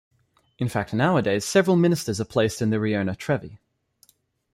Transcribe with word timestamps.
In 0.57 0.67
fact 0.67 0.95
nowadays 0.95 1.45
several 1.45 1.75
ministers 1.75 2.19
are 2.19 2.25
placed 2.25 2.59
in 2.59 2.71
the 2.71 2.77
rione 2.77 3.15
Trevi. 3.15 3.59